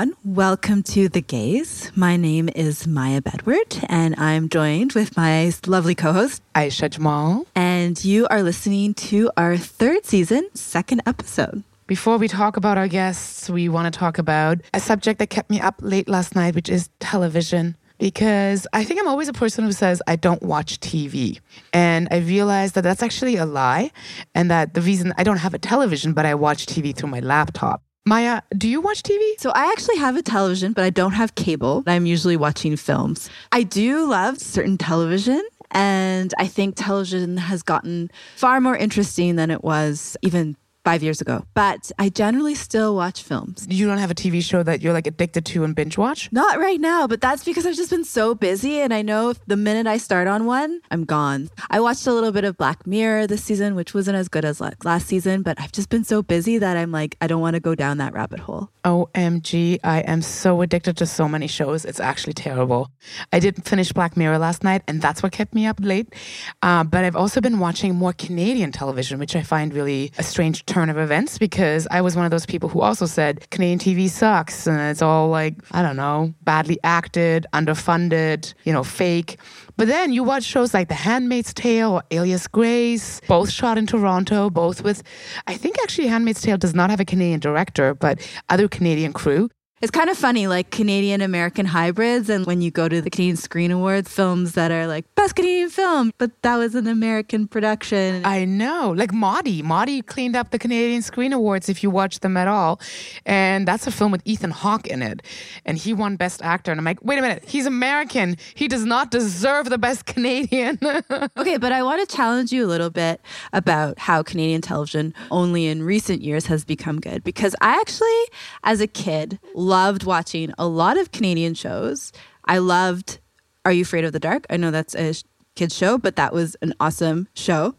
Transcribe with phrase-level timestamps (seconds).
[0.00, 0.16] Everyone.
[0.24, 1.92] Welcome to The Gaze.
[1.94, 7.46] My name is Maya Bedward, and I'm joined with my lovely co host, Aisha Jamal.
[7.54, 11.64] And you are listening to our third season, second episode.
[11.86, 15.50] Before we talk about our guests, we want to talk about a subject that kept
[15.50, 17.76] me up late last night, which is television.
[17.98, 21.40] Because I think I'm always a person who says I don't watch TV.
[21.74, 23.90] And I realized that that's actually a lie.
[24.34, 27.20] And that the reason I don't have a television, but I watch TV through my
[27.20, 27.82] laptop.
[28.06, 29.20] Maya, do you watch TV?
[29.38, 31.82] So I actually have a television, but I don't have cable.
[31.86, 33.28] I'm usually watching films.
[33.52, 35.42] I do love certain television.
[35.72, 41.20] And I think television has gotten far more interesting than it was even five years
[41.20, 41.44] ago.
[41.54, 43.66] But I generally still watch films.
[43.68, 46.30] You don't have a TV show that you're like addicted to and binge watch?
[46.32, 48.80] Not right now, but that's because I've just been so busy.
[48.80, 51.50] And I know the minute I start on one, I'm gone.
[51.70, 54.60] I watched a little bit of Black Mirror this season, which wasn't as good as
[54.60, 57.60] last season, but I've just been so busy that I'm like, I don't want to
[57.60, 58.70] go down that rabbit hole.
[58.84, 61.84] OMG, I am so addicted to so many shows.
[61.84, 62.90] It's actually terrible.
[63.32, 66.14] I did finish Black Mirror last night, and that's what kept me up late.
[66.62, 70.64] Uh, but I've also been watching more Canadian television, which I find really a strange
[70.70, 74.08] turn of events because I was one of those people who also said Canadian TV
[74.08, 79.38] sucks and it's all like, I don't know, badly acted, underfunded, you know, fake.
[79.76, 83.86] But then you watch shows like The Handmaid's Tale or Alias Grace, both shot in
[83.86, 85.02] Toronto, both with,
[85.48, 89.50] I think actually Handmaid's Tale does not have a Canadian director, but other Canadian crew.
[89.82, 92.28] It's kind of funny, like Canadian American hybrids.
[92.28, 95.70] And when you go to the Canadian Screen Awards, films that are like best Canadian
[95.70, 98.26] film, but that was an American production.
[98.26, 98.92] I know.
[98.94, 99.62] Like Maudie.
[99.62, 102.78] Maudie cleaned up the Canadian Screen Awards if you watch them at all.
[103.24, 105.22] And that's a film with Ethan Hawke in it.
[105.64, 106.70] And he won Best Actor.
[106.70, 108.36] And I'm like, wait a minute, he's American.
[108.54, 110.78] He does not deserve the Best Canadian.
[111.38, 113.22] okay, but I want to challenge you a little bit
[113.54, 117.24] about how Canadian television only in recent years has become good.
[117.24, 118.24] Because I actually,
[118.62, 119.38] as a kid,
[119.70, 122.12] loved watching a lot of Canadian shows.
[122.44, 123.20] I loved
[123.64, 124.44] Are You Afraid of the Dark?
[124.50, 125.14] I know that's a
[125.54, 127.76] kids show, but that was an awesome show.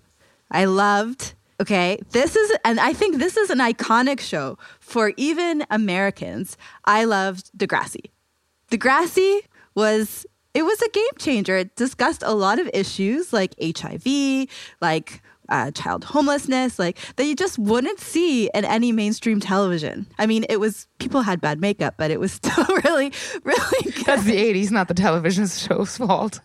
[0.49, 5.63] I loved Okay, this is, and I think this is an iconic show for even
[5.69, 6.57] Americans.
[6.85, 8.05] I loved Degrassi.
[8.71, 9.41] Degrassi
[9.75, 10.25] was,
[10.55, 11.57] it was a game changer.
[11.57, 14.47] It discussed a lot of issues like HIV,
[14.81, 20.07] like uh, child homelessness, like that you just wouldn't see in any mainstream television.
[20.17, 23.11] I mean, it was people had bad makeup, but it was still really,
[23.43, 24.05] really good.
[24.05, 26.39] That's the 80s, not the television show's fault.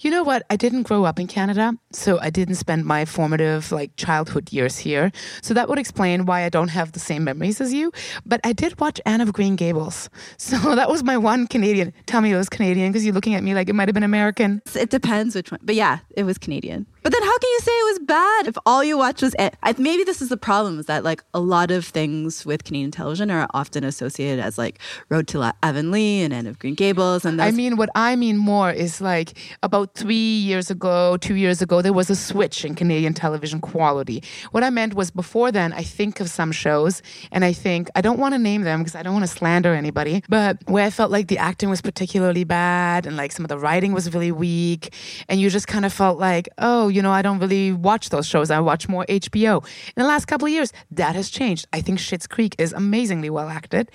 [0.00, 0.42] You know what?
[0.50, 4.78] I didn't grow up in Canada, so I didn't spend my formative like childhood years
[4.78, 5.12] here.
[5.42, 7.92] So that would explain why I don't have the same memories as you.
[8.26, 10.10] But I did watch Anne of Green Gables.
[10.38, 11.92] So that was my one Canadian.
[12.06, 14.02] Tell me it was Canadian because you're looking at me like it might have been
[14.02, 14.60] American.
[14.74, 15.60] It depends which one.
[15.62, 16.86] But yeah, it was Canadian.
[17.02, 19.54] But then how can you say it was bad if all you watch was it?
[19.62, 22.90] I, maybe this is the problem is that like a lot of things with Canadian
[22.90, 24.78] television are often associated as like
[25.08, 28.70] Road to Avonlea and Anne of Green Gables and I mean what I mean more
[28.70, 33.14] is like about 3 years ago, 2 years ago there was a switch in Canadian
[33.14, 34.22] television quality.
[34.50, 37.02] What I meant was before then I think of some shows
[37.32, 39.72] and I think I don't want to name them because I don't want to slander
[39.74, 43.48] anybody, but where I felt like the acting was particularly bad and like some of
[43.48, 44.92] the writing was really weak
[45.28, 48.26] and you just kind of felt like, "Oh, you know, I don't really watch those
[48.26, 48.50] shows.
[48.50, 49.64] I watch more HBO.
[49.96, 51.66] In the last couple of years, that has changed.
[51.72, 53.90] I think Schitt's Creek is amazingly well acted.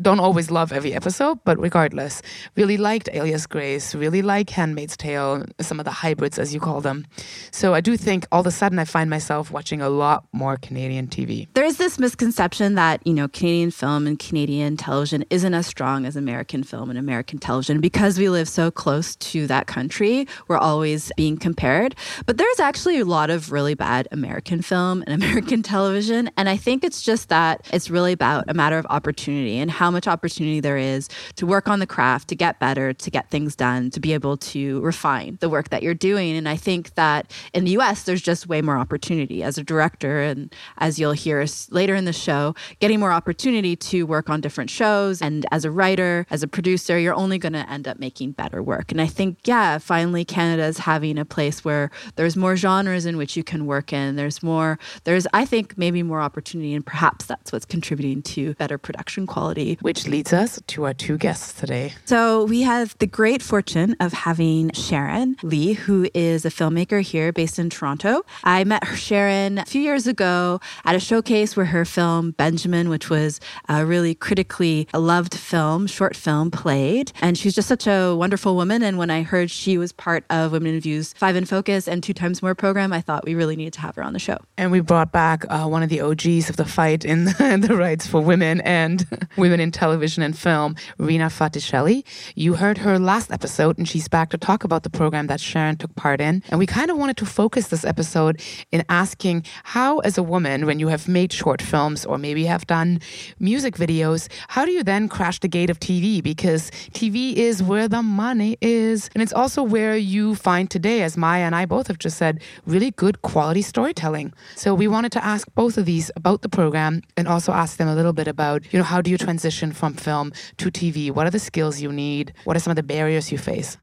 [0.00, 2.22] Don't always love every episode, but regardless,
[2.56, 6.80] really liked Alias Grace, really like Handmaid's Tale, some of the hybrids, as you call
[6.80, 7.06] them.
[7.50, 10.56] So I do think all of a sudden I find myself watching a lot more
[10.56, 11.48] Canadian TV.
[11.54, 16.06] There is this misconception that, you know, Canadian film and Canadian television isn't as strong
[16.06, 20.26] as American film and American television because we live so close to that country.
[20.48, 21.94] We're always being compared.
[22.26, 26.28] But but there's actually a lot of really bad American film and American television.
[26.36, 29.90] And I think it's just that it's really about a matter of opportunity and how
[29.90, 33.56] much opportunity there is to work on the craft, to get better, to get things
[33.56, 36.36] done, to be able to refine the work that you're doing.
[36.36, 40.20] And I think that in the US, there's just way more opportunity as a director.
[40.20, 44.68] And as you'll hear later in the show, getting more opportunity to work on different
[44.68, 45.22] shows.
[45.22, 48.62] And as a writer, as a producer, you're only going to end up making better
[48.62, 48.92] work.
[48.92, 53.16] And I think, yeah, finally, Canada's having a place where there's there's more genres in
[53.16, 54.16] which you can work in.
[54.16, 58.78] There's more, there's, I think, maybe more opportunity, and perhaps that's what's contributing to better
[58.78, 59.78] production quality.
[59.80, 61.94] Which leads us to our two guests today.
[62.04, 67.32] So we have the great fortune of having Sherren Lee, who is a filmmaker here
[67.32, 68.24] based in Toronto.
[68.42, 73.08] I met Sherren a few years ago at a showcase where her film Benjamin, which
[73.08, 73.38] was
[73.68, 77.12] a really critically loved film, short film, played.
[77.22, 78.82] And she's just such a wonderful woman.
[78.82, 82.02] And when I heard she was part of Women in Views Five in Focus and
[82.02, 84.38] Two Times More program, I thought we really needed to have her on the show.
[84.58, 87.76] And we brought back uh, one of the OGs of the fight in the, the
[87.76, 92.04] rights for women and women in television and film, Rina Fraticelli.
[92.34, 95.78] You heard her last episode, and she's back to talk about the program that Sherren
[95.78, 96.42] took part in.
[96.48, 98.42] And we kind of wanted to focus this episode
[98.72, 102.66] in asking how, as a woman, when you have made short films or maybe have
[102.66, 103.00] done
[103.38, 106.22] music videos, how do you then crash the gate of TV?
[106.22, 109.10] Because TV is where the money is.
[109.14, 112.40] And it's also where you find today, as Maya and I both have just said,
[112.66, 114.32] really good quality storytelling.
[114.54, 117.88] So we wanted to ask both of these about the program and also ask them
[117.88, 121.10] a little bit about, you know, how do you transition from film to TV?
[121.10, 122.32] What are the skills you need?
[122.44, 123.76] What are some of the barriers you face?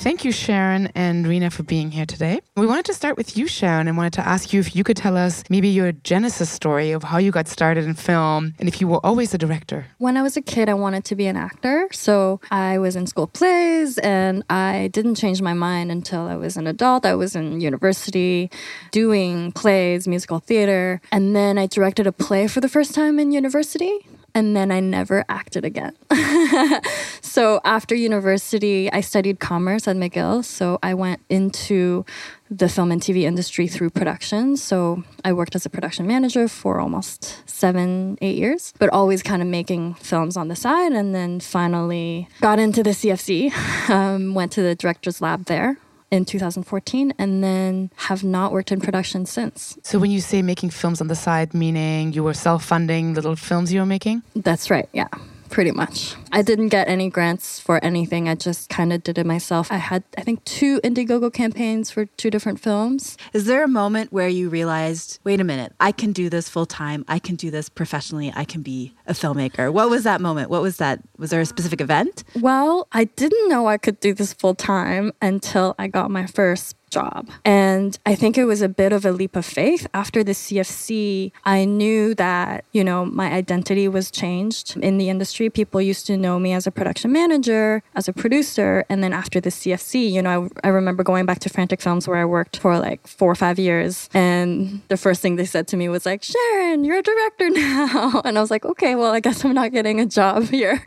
[0.00, 2.40] Thank you, Sherren and Rina, for being here today.
[2.56, 4.96] We wanted to start with you, Sherren, and wanted to ask you if you could
[4.96, 8.80] tell us maybe your genesis story of how you got started in film and if
[8.80, 9.86] you were always a director.
[9.98, 11.88] When I was a kid, I wanted to be an actor.
[11.90, 16.56] So I was in school plays and I didn't change my mind until I was
[16.56, 17.04] an adult.
[17.04, 18.52] I was in university
[18.92, 21.00] doing plays, musical theater.
[21.10, 24.80] And then I directed a play for the first time in university and then I
[24.80, 25.96] never acted again.
[27.20, 30.44] so after university, I studied commerce at McGill.
[30.44, 32.04] So I went into
[32.50, 34.56] the film and TV industry through production.
[34.56, 39.42] So I worked as a production manager for almost seven, eight years, but always kind
[39.42, 40.92] of making films on the side.
[40.92, 43.52] And then finally got into the CFC,
[43.90, 45.78] um, went to the director's lab there
[46.10, 49.78] in 2014 and then have not worked in production since.
[49.82, 53.72] So when you say making films on the side, meaning you were self-funding little films
[53.72, 54.22] you were making?
[54.34, 55.08] That's right, yeah
[55.50, 56.14] pretty much.
[56.32, 58.28] I didn't get any grants for anything.
[58.28, 59.72] I just kind of did it myself.
[59.72, 63.16] I had, I think, two Indiegogo campaigns for two different films.
[63.32, 66.66] Is there a moment where you realized, wait a minute, I can do this full
[66.66, 67.04] time.
[67.08, 68.32] I can do this professionally.
[68.34, 69.72] I can be a filmmaker.
[69.72, 70.50] What was that moment?
[70.50, 71.00] What was that?
[71.18, 72.24] Was there a specific event?
[72.40, 76.76] Well, I didn't know I could do this full time until I got my first
[76.90, 77.28] job.
[77.44, 79.86] And I think it was a bit of a leap of faith.
[79.94, 85.50] After the CFC, I knew that, you know, my identity was changed in the industry.
[85.50, 88.84] People used to know me as a production manager, as a producer.
[88.88, 92.06] And then after the CFC, you know, I, I remember going back to Frantic Films
[92.06, 94.08] where I worked for like four or five years.
[94.14, 98.22] And the first thing they said to me was like, Sherren, you're a director now.
[98.24, 100.84] And I was like, okay, well, I guess I'm not getting a job here.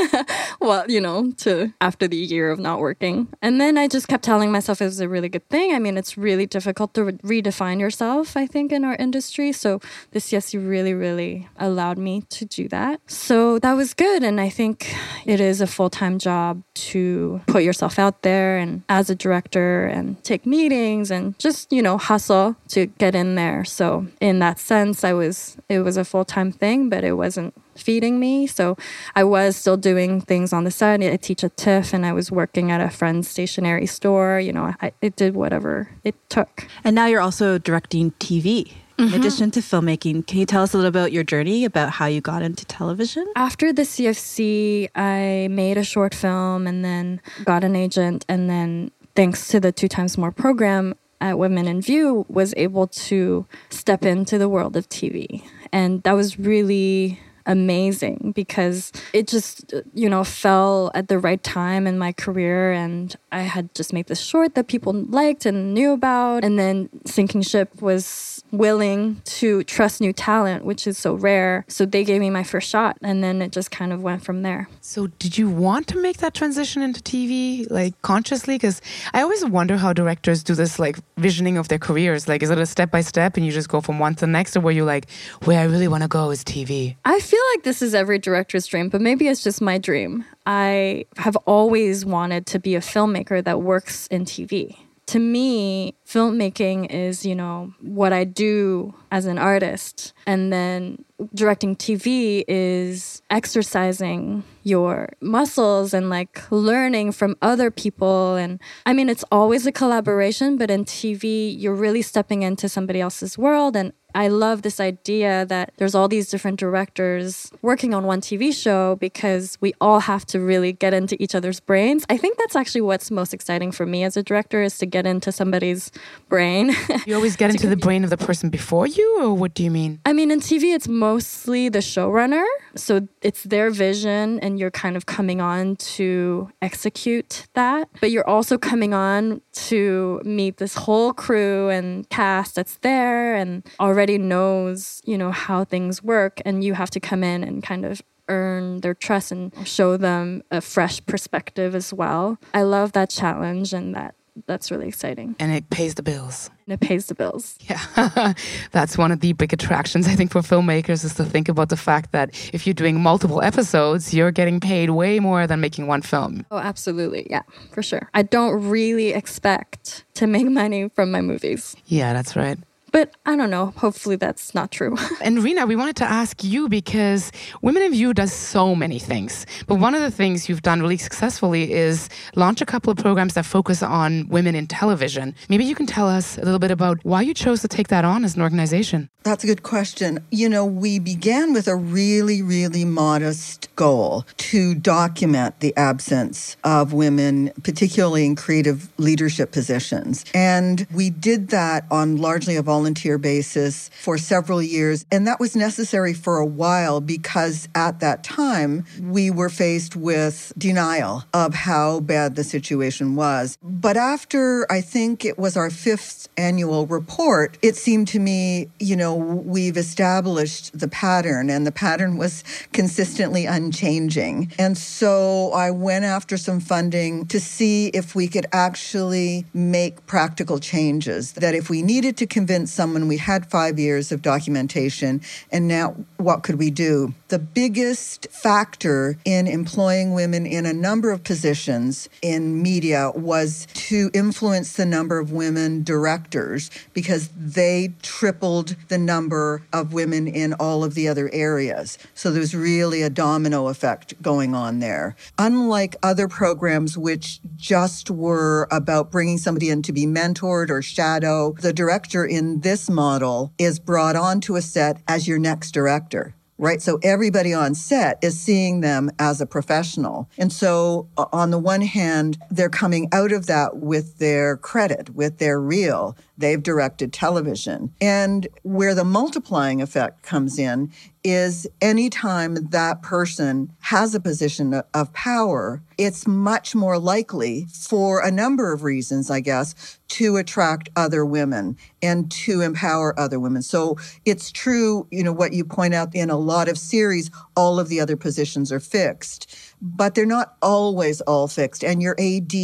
[0.60, 3.28] well, you know, to after the year of not working.
[3.42, 5.74] And then I just kept telling myself it was a really good good thing.
[5.74, 9.52] I mean, it's really difficult to re- redefine yourself, I think, in our industry.
[9.52, 9.80] So
[10.12, 13.00] the CFC really, really allowed me to do that.
[13.06, 14.22] So that was good.
[14.22, 14.94] And I think
[15.26, 19.86] it is a full time job to put yourself out there and as a director
[19.86, 23.64] and take meetings and just, you know, hustle to get in there.
[23.64, 27.54] So in that sense, I was, it was a full time thing, but it wasn't
[27.74, 28.46] feeding me.
[28.46, 28.76] So
[29.14, 31.02] I was still doing things on the side.
[31.02, 34.40] I teach at TIFF and I was working at a friend's stationery store.
[34.40, 36.68] You know, I, it did whatever it took.
[36.84, 38.72] And now you're also directing TV.
[38.98, 39.14] In mm-hmm.
[39.14, 42.22] addition to filmmaking, can you tell us a little about your journey about how you
[42.22, 43.26] got into television?
[43.36, 48.24] After the CFC, I made a short film and then got an agent.
[48.28, 52.86] And then, thanks to the Two Times More program, at Women in View was able
[52.86, 55.42] to step into the world of TV.
[55.72, 61.86] And that was really amazing because it just, you know, fell at the right time
[61.86, 62.72] in my career.
[62.72, 66.44] And I had just made this short that people liked and knew about.
[66.44, 71.64] And then Sinking Ship was willing to trust new talent, which is so rare.
[71.68, 72.96] So they gave me my first shot.
[73.02, 74.68] And then it just kind of went from there.
[74.80, 78.54] So did you want to make that transition into TV, like consciously?
[78.54, 78.80] Because
[79.14, 82.28] I always wonder how directors do this, like visioning of their careers.
[82.28, 84.26] Like, is it a step by step and you just go from one to the
[84.26, 85.08] next, or were you like,
[85.44, 86.96] where I really want to go is TV?
[87.04, 90.24] I feel like this is every director's dream, but maybe it's just my dream.
[90.46, 94.76] I have always wanted to be a filmmaker that works in TV.
[95.06, 100.12] To me, filmmaking is, you know, what I do as an artist.
[100.26, 108.34] And then directing TV is exercising your muscles and like learning from other people.
[108.34, 113.00] And I mean, it's always a collaboration, but in TV, you're really stepping into somebody
[113.00, 113.76] else's world.
[113.76, 118.50] And I love this idea that there's all these different directors working on one TV
[118.50, 122.06] show because we all have to really get into each other's brains.
[122.08, 125.06] I think that's actually what's most exciting for me as a director is to get
[125.06, 125.92] into somebody's
[126.30, 126.74] brain.
[127.06, 129.70] you always get into the brain of the person before you, or what do you
[129.70, 130.00] mean?
[130.06, 132.46] I mean, in TV, it's mostly the showrunner.
[132.74, 137.90] So it's their vision, and you're kind of coming on to execute that.
[138.00, 143.62] But you're also coming on to meet this whole crew and cast that's there and
[143.78, 146.40] already knows, you know, how things work.
[146.44, 150.42] And you have to come in and kind of earn their trust and show them
[150.50, 152.38] a fresh perspective as well.
[152.54, 154.14] I love that challenge and that
[154.46, 155.34] that's really exciting.
[155.38, 156.50] And it pays the bills.
[156.66, 157.58] And it pays the bills.
[157.68, 158.34] Yeah.
[158.70, 161.76] that's one of the big attractions, I think, for filmmakers is to think about the
[161.76, 166.02] fact that if you're doing multiple episodes, you're getting paid way more than making one
[166.02, 166.44] film.
[166.50, 167.26] Oh, absolutely.
[167.30, 168.10] Yeah, for sure.
[168.14, 171.74] I don't really expect to make money from my movies.
[171.86, 172.58] Yeah, that's right.
[172.96, 173.74] But I don't know.
[173.76, 174.96] Hopefully, that's not true.
[175.20, 179.44] and Rina, we wanted to ask you because Women in View does so many things.
[179.66, 183.34] But one of the things you've done really successfully is launch a couple of programs
[183.34, 185.34] that focus on women in television.
[185.50, 188.06] Maybe you can tell us a little bit about why you chose to take that
[188.06, 189.10] on as an organization.
[189.24, 190.20] That's a good question.
[190.30, 196.92] You know, we began with a really, really modest goal to document the absence of
[196.92, 200.24] women, particularly in creative leadership positions.
[200.32, 205.04] And we did that on largely a volunteer volunteer basis for several years.
[205.10, 210.52] And that was necessary for a while because at that time we were faced with
[210.56, 213.58] denial of how bad the situation was.
[213.60, 218.94] But after I think it was our fifth annual report, it seemed to me, you
[218.94, 224.52] know, we've established the pattern and the pattern was consistently unchanging.
[224.60, 230.60] And so I went after some funding to see if we could actually make practical
[230.60, 235.66] changes, that if we needed to convince someone we had five years of documentation, and
[235.66, 237.14] now what could we do?
[237.28, 244.10] The biggest factor in employing women in a number of positions in media was to
[244.14, 250.84] influence the number of women directors because they tripled the number of women in all
[250.84, 251.98] of the other areas.
[252.14, 255.16] So there's really a domino effect going on there.
[255.38, 261.52] Unlike other programs, which just were about bringing somebody in to be mentored or shadow,
[261.60, 262.26] the director
[262.62, 266.80] this model is brought onto a set as your next director right?
[266.80, 270.28] So everybody on set is seeing them as a professional.
[270.38, 275.38] And so, on the one hand, they're coming out of that with their credit, with
[275.38, 276.16] their reel.
[276.38, 277.94] They've directed television.
[278.00, 280.92] And where the multiplying effect comes in
[281.24, 288.30] is anytime that person has a position of power, it's much more likely for a
[288.30, 293.62] number of reasons, I guess, to attract other women and to empower other women.
[293.62, 297.80] So it's true, you know, what you point out in a lot of series, all
[297.80, 301.82] of the other positions are fixed, but they're not always all fixed.
[301.82, 302.54] And your AD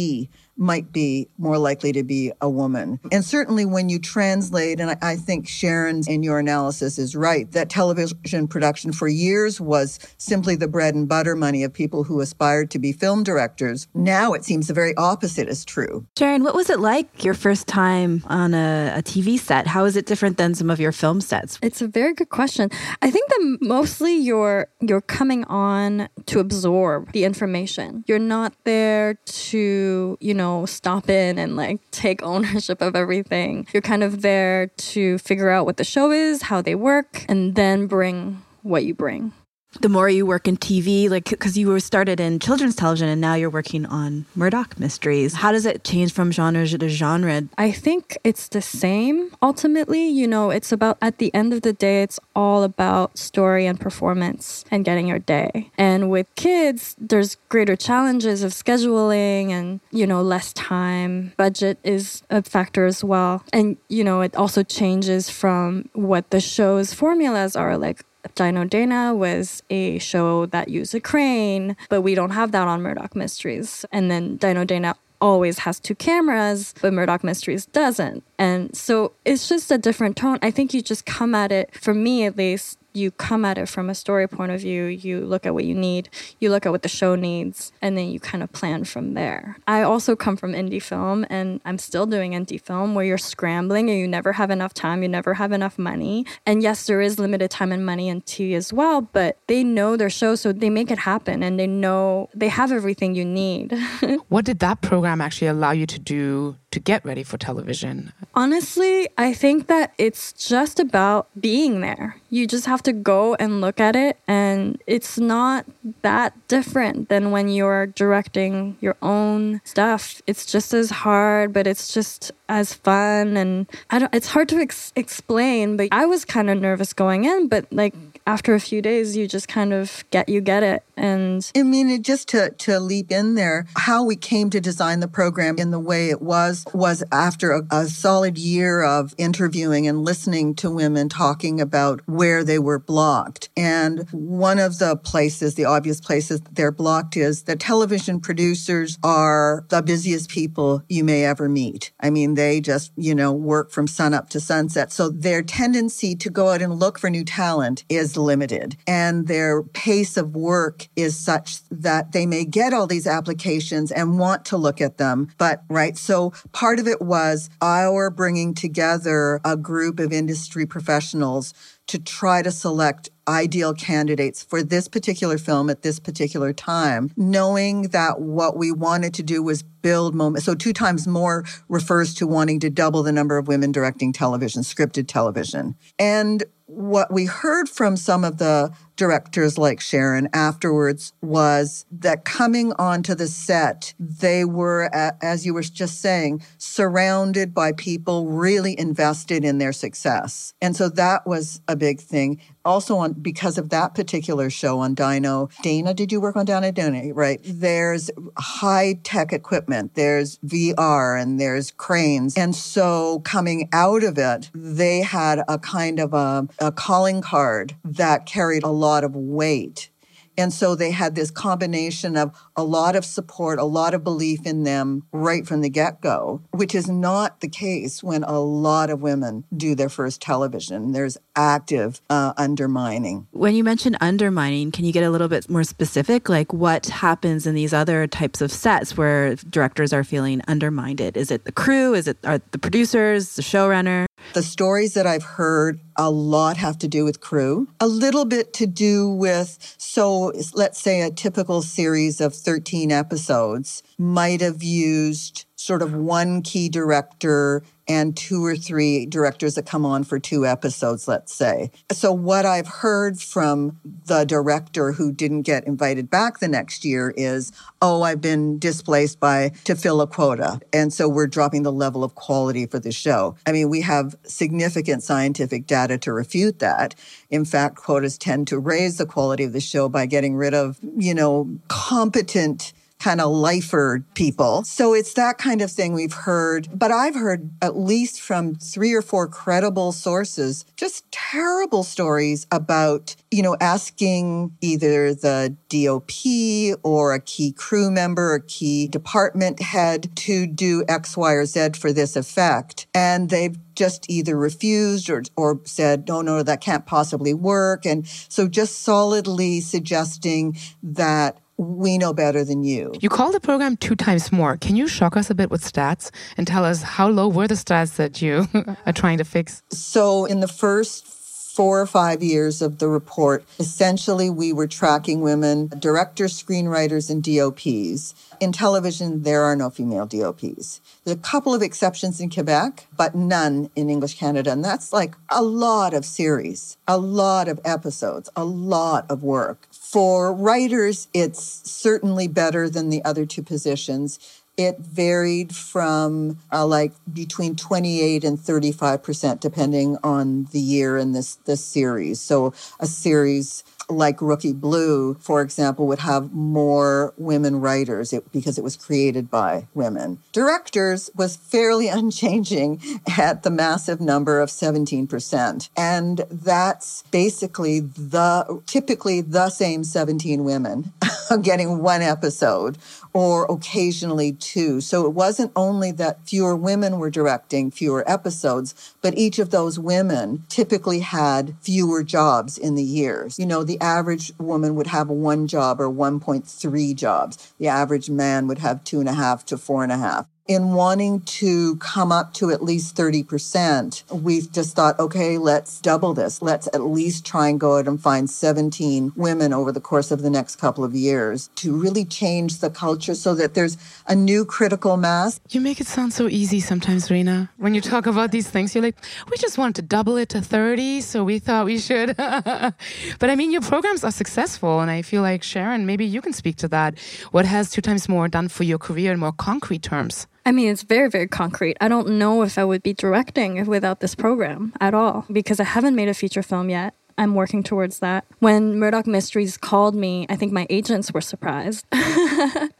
[0.57, 2.99] might be more likely to be a woman.
[3.11, 7.69] And certainly when you translate, and I think Sherren's in your analysis is right, that
[7.69, 12.71] television production for years was simply the bread and butter money of people who aspired
[12.71, 13.87] to be film directors.
[13.93, 16.05] Now it seems the very opposite is true.
[16.15, 19.67] Sherren, what was it like your first time on a, a TV set?
[19.67, 21.57] How is it different than some of your film sets?
[21.61, 22.69] It's a very good question.
[23.01, 28.03] I think that mostly you're you're coming on to absorb the information.
[28.07, 33.67] You're not there to, you know, know, stop in and like take ownership of everything.
[33.73, 37.55] You're kind of there to figure out what the show is, how they work, and
[37.55, 39.33] then bring what you bring
[39.81, 43.21] the more you work in TV, like because you were started in children's television and
[43.21, 47.43] now you're working on Murdoch mysteries, how does it change from genre to genre?
[47.57, 49.31] I think it's the same.
[49.41, 53.65] Ultimately, you know, it's about at the end of the day, it's all about story
[53.65, 55.71] and performance and getting your day.
[55.77, 61.33] And with kids, there's greater challenges of scheduling and, you know, less time.
[61.37, 63.43] Budget is a factor as well.
[63.51, 68.03] And, you know, it also changes from what the show's formulas are like
[68.35, 72.81] Dino Dana was a show that used a crane, but we don't have that on
[72.81, 73.85] Murdoch Mysteries.
[73.91, 78.23] And then Dino Dana always has two cameras, but Murdoch Mysteries doesn't.
[78.37, 80.37] And so it's just a different tone.
[80.41, 83.67] I think you just come at it, for me at least, you come at it
[83.67, 84.85] from a story point of view.
[84.85, 86.09] You look at what you need,
[86.39, 89.57] you look at what the show needs, and then you kind of plan from there.
[89.67, 93.89] I also come from indie film, and I'm still doing indie film where you're scrambling
[93.89, 96.25] and you never have enough time, you never have enough money.
[96.45, 99.97] And yes, there is limited time and money in TV as well, but they know
[99.97, 103.73] their show, so they make it happen and they know they have everything you need.
[104.29, 108.11] what did that program actually allow you to do to get ready for television?
[108.33, 112.17] Honestly, I think that it's just about being there.
[112.31, 115.65] You just have to go and look at it, and it's not
[116.01, 120.21] that different than when you're directing your own stuff.
[120.25, 124.57] It's just as hard, but it's just as fun and I don't it's hard to
[124.57, 127.95] ex- explain, but I was kind of nervous going in, but like
[128.27, 130.83] after a few days you just kind of get you get it.
[130.95, 135.07] And i mean just to to leap in there how we came to design the
[135.07, 140.03] program in the way it was was after a, a solid year of interviewing and
[140.03, 143.49] listening to women talking about where they were blocked.
[143.57, 149.65] And one of the places the obvious places they're blocked is that television producers are
[149.69, 151.91] the busiest people you may ever meet.
[151.99, 156.15] I mean they just you know work from sun up to sunset so their tendency
[156.15, 160.87] to go out and look for new talent is limited and their pace of work
[160.95, 165.27] is such that they may get all these applications and want to look at them.
[165.37, 165.97] But, right.
[165.97, 171.53] So part of it was our bringing together a group of industry professionals
[171.87, 177.83] to try to select ideal candidates for this particular film at this particular time, knowing
[177.89, 180.43] that what we wanted to do was build moment.
[180.43, 184.61] So two times more refers to wanting to double the number of women directing television,
[184.61, 185.75] scripted television.
[185.99, 192.73] And what we heard from some of the directors like Sherren afterwards was that coming
[192.73, 194.89] onto the set, they were,
[195.21, 200.53] as you were just saying, surrounded by people really invested in their success.
[200.61, 204.93] And so that was a big thing also on because of that particular show on
[204.93, 205.49] Dino.
[205.61, 206.71] Dana, did you work on Dino?
[206.71, 207.39] Dana, right?
[207.43, 209.95] There's high tech equipment.
[209.95, 212.37] There's VR and there's cranes.
[212.37, 217.75] And so coming out of it, they had a kind of a, a calling card
[217.83, 219.89] that carried a lot of weight
[220.37, 224.45] and so they had this combination of a lot of support, a lot of belief
[224.45, 228.89] in them right from the get go, which is not the case when a lot
[228.89, 230.91] of women do their first television.
[230.91, 233.27] There's active uh, undermining.
[233.31, 236.29] When you mention undermining, can you get a little bit more specific?
[236.29, 241.01] Like what happens in these other types of sets where directors are feeling undermined?
[241.01, 241.93] Is it the crew?
[241.93, 244.05] Is it are the producers, the showrunner?
[244.33, 248.51] The stories that I've heard a lot have to do with crew, a little bit
[248.53, 255.45] to do with, so let's say a typical series of 13 episodes might have used
[255.55, 260.45] sort of one key director and two or three directors that come on for two
[260.45, 261.71] episodes, let's say.
[261.91, 267.13] So, what I've heard from the director who didn't get invited back the next year
[267.15, 270.59] is, oh, I've been displaced by to fill a quota.
[270.71, 273.35] And so we're dropping the level of quality for the show.
[273.45, 276.95] I mean, we have significant scientific data to refute that.
[277.29, 280.79] In fact, quotas tend to raise the quality of the show by getting rid of,
[280.97, 284.63] you know, competent kind of lifer people.
[284.63, 286.69] So it's that kind of thing we've heard.
[286.73, 293.17] But I've heard at least from three or four credible sources just terrible stories about,
[293.29, 300.15] you know, asking either the DOP or a key crew member, a key department head
[300.15, 302.87] to do X, Y, or Z for this effect.
[302.93, 307.85] And they've just either refused or, or said, no, no, that can't possibly work.
[307.85, 312.93] And so just solidly suggesting that we know better than you.
[312.99, 314.57] You call the program two times more.
[314.57, 317.55] Can you shock us a bit with stats and tell us how low were the
[317.55, 318.47] stats that you
[318.85, 319.61] are trying to fix?
[319.69, 321.07] So, in the first
[321.53, 327.21] four or five years of the report, essentially we were tracking women, directors, screenwriters, and
[327.23, 328.15] DOPs.
[328.39, 330.81] In television, there are no female DOPs.
[331.03, 334.51] There's a couple of exceptions in Quebec, but none in English Canada.
[334.51, 339.67] And that's like a lot of series, a lot of episodes, a lot of work.
[339.93, 344.17] For writers, it's certainly better than the other two positions.
[344.57, 351.13] It varied from uh, like between 28 and 35 percent, depending on the year in
[351.13, 352.19] this this series.
[352.21, 358.57] So a series like Rookie Blue, for example, would have more women writers it, because
[358.57, 360.19] it was created by women.
[360.31, 362.81] Directors was fairly unchanging
[363.17, 365.69] at the massive number of 17%.
[365.75, 370.93] And that's basically the typically the same 17 women
[371.41, 372.77] getting one episode
[373.13, 374.81] or occasionally two.
[374.81, 379.77] So it wasn't only that fewer women were directing fewer episodes, but each of those
[379.77, 383.37] women typically had fewer jobs in the years.
[383.37, 387.53] You know, the average woman would have one job or 1.3 jobs.
[387.59, 390.73] The average man would have two and a half to four and a half in
[390.73, 396.41] wanting to come up to at least 30%, we've just thought, okay, let's double this.
[396.41, 400.21] Let's at least try and go out and find 17 women over the course of
[400.21, 403.77] the next couple of years to really change the culture so that there's
[404.07, 405.39] a new critical mass.
[405.49, 407.49] You make it sound so easy sometimes, Rina.
[407.57, 408.97] When you talk about these things, you're like,
[409.31, 412.17] we just wanted to double it to 30, so we thought we should.
[412.17, 412.75] but
[413.21, 416.57] I mean, your programs are successful, and I feel like, Sherren, maybe you can speak
[416.57, 416.99] to that.
[417.31, 420.27] What has two times more done for your career in more concrete terms?
[420.45, 421.77] I mean, it's very, very concrete.
[421.79, 425.63] I don't know if I would be directing without this program at all because I
[425.63, 426.95] haven't made a feature film yet.
[427.17, 428.25] I'm working towards that.
[428.39, 431.85] When Murdoch Mysteries called me, I think my agents were surprised.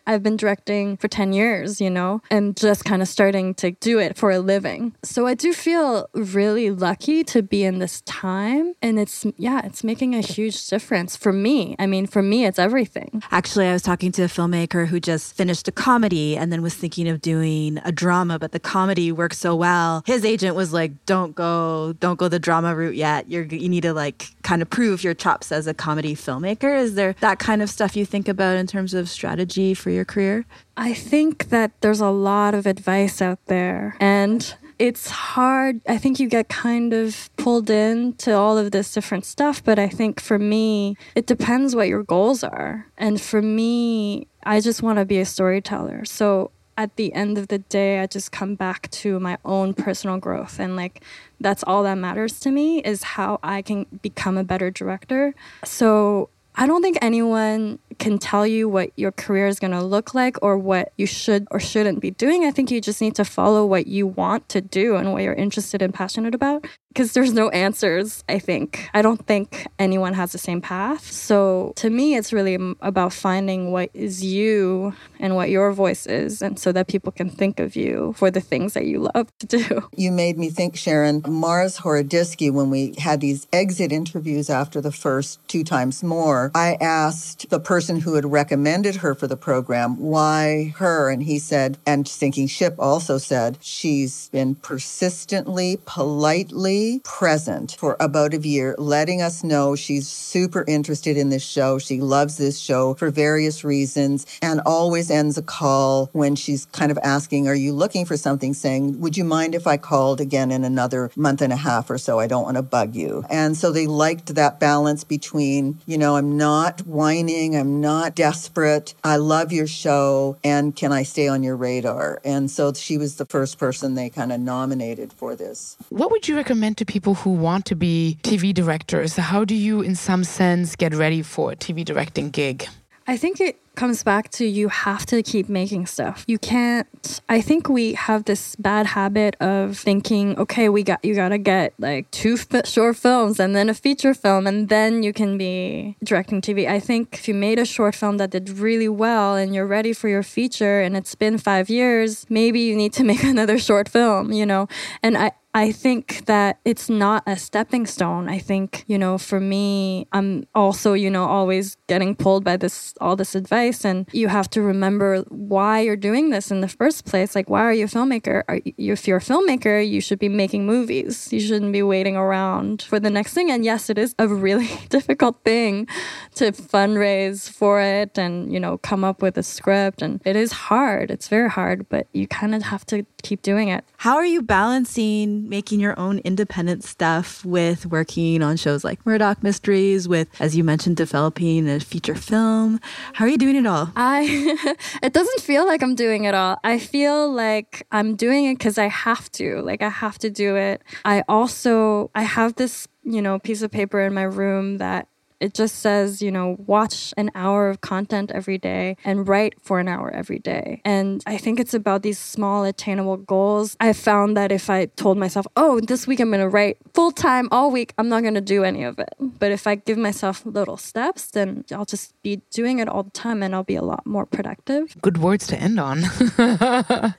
[0.06, 4.00] I've been directing for 10 years, you know, and just kind of starting to do
[4.00, 4.94] it for a living.
[5.04, 8.74] So I do feel really lucky to be in this time.
[8.82, 11.76] And it's, yeah, it's making a huge difference for me.
[11.80, 13.24] I mean, for me, it's everything.
[13.32, 16.74] Actually, I was talking to a filmmaker who just finished a comedy and then was
[16.74, 20.04] thinking of doing a drama, but the comedy worked so well.
[20.06, 23.30] His agent was like, don't go, don't go the drama route yet.
[23.30, 26.78] You're, you need to like kind of prove your chops as a comedy filmmaker.
[26.78, 30.06] Is there that kind of stuff you think about in terms of strategy for your
[30.06, 30.46] career?
[30.76, 35.82] I think that there's a lot of advice out there and it's hard.
[35.88, 39.80] I think you get kind of pulled in to all of this different stuff, but
[39.80, 42.88] I think for me, it depends what your goals are.
[42.98, 46.06] And for me, I just want to be a storyteller.
[46.06, 50.18] So at the end of the day, I just come back to my own personal
[50.18, 50.60] growth.
[50.60, 51.04] And like,
[51.40, 55.36] that's all that matters to me is how I can become a better director.
[55.64, 60.14] So I don't think anyone can tell you what your career is going to look
[60.14, 62.46] like or what you should or shouldn't be doing.
[62.46, 65.34] I think you just need to follow what you want to do and what you're
[65.34, 68.90] interested and passionate about because there's no answers, I think.
[68.94, 71.12] I don't think anyone has the same path.
[71.12, 76.42] So to me, it's really about finding what is you and what your voice is,
[76.42, 79.48] and so that people can think of you for the things that you love to
[79.48, 79.90] do.
[80.04, 84.92] You made me think, Sherren, Mars Horodyski, when we had these exit interviews after the
[84.92, 89.98] first two times more, I asked the person who had recommended her for the program,
[89.98, 91.10] why her?
[91.10, 98.34] And he said, and Sinking Ship also said, she's been persistently, politely, present for about
[98.34, 101.80] a year, letting us know she's super interested in this show.
[101.80, 106.92] She loves this show for various reasons and always ends a call when she's kind
[106.92, 108.54] of asking, Are you looking for something?
[108.54, 111.98] saying, Would you mind if I called again in another month and a half or
[111.98, 112.20] so?
[112.20, 113.26] I don't want to bug you.
[113.30, 118.94] And so they liked that balance between, you know, I'm not whining, I'm not desperate,
[119.04, 122.20] I love your show, and can I stay on your radar?
[122.24, 125.78] And so she was the first person they kind of nominated for this.
[125.90, 126.73] What would you recommend?
[126.76, 129.16] To people who want to be TV directors?
[129.16, 132.68] How do you, in some sense, get ready for a TV directing gig?
[133.06, 136.24] I think it comes back to you have to keep making stuff.
[136.28, 136.88] You can't
[137.28, 141.38] I think we have this bad habit of thinking, okay, we got you got to
[141.38, 145.38] get like two f- short films and then a feature film and then you can
[145.38, 146.68] be directing TV.
[146.68, 149.92] I think if you made a short film that did really well and you're ready
[149.92, 153.90] for your feature and it's been 5 years, maybe you need to make another short
[153.90, 154.68] film, you know.
[155.02, 158.28] And I I think that it's not a stepping stone.
[158.28, 162.96] I think, you know, for me, I'm also, you know, always getting pulled by this,
[163.00, 163.86] all this advice.
[163.86, 167.36] And you have to remember why you're doing this in the first place.
[167.36, 168.44] Like, why are you a filmmaker?
[168.48, 171.32] Are you, if you're a filmmaker, you should be making movies.
[171.32, 173.52] You shouldn't be waiting around for the next thing.
[173.52, 175.88] And yes, it is a really difficult thing
[176.36, 180.02] to fundraise for it and, you know, come up with a script.
[180.02, 181.12] And it is hard.
[181.12, 183.84] It's very hard, but you kind of have to keep doing it.
[183.98, 185.50] How are you balancing?
[185.50, 190.64] making your own independent stuff with working on shows like Murdoch Mysteries, with, as you
[190.64, 192.80] mentioned, developing a feature film.
[193.14, 193.92] How are you doing it all?
[193.96, 196.60] I, it doesn't feel like I'm doing it all.
[196.64, 199.62] I feel like I'm doing it because I have to.
[199.62, 200.82] Like, I have to do it.
[201.06, 205.08] I also, I have this you know, piece of paper in my room that
[205.44, 209.78] it just says, you know, watch an hour of content every day and write for
[209.82, 210.82] an hour every day.
[210.86, 213.76] And I think it's about these small attainable goals.
[213.82, 217.12] I found that if I told myself, oh, this week I'm going to write full
[217.12, 219.14] time all week, I'm not going to do any of it.
[219.20, 223.12] But if I give myself little steps, then I'll just be doing it all the
[223.12, 224.96] time and I'll be a lot more productive.
[225.02, 226.04] Good words to end on.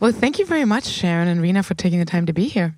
[0.00, 2.74] well, thank you very much, Sherren and Rina, for taking the time to be here.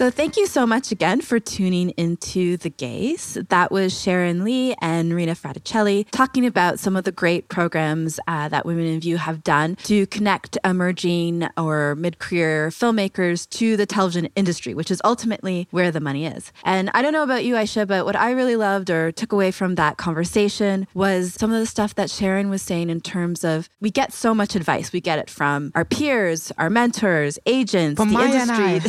[0.00, 3.36] So, thank you so much again for tuning into The Gaze.
[3.50, 8.48] That was Sherren Lee and Rina Fraticelli talking about some of the great programs uh,
[8.48, 13.84] that Women in View have done to connect emerging or mid career filmmakers to the
[13.84, 16.50] television industry, which is ultimately where the money is.
[16.64, 19.50] And I don't know about you, Aisha, but what I really loved or took away
[19.50, 23.68] from that conversation was some of the stuff that Sherren was saying in terms of
[23.82, 24.94] we get so much advice.
[24.94, 28.80] We get it from our peers, our mentors, agents, from the industry.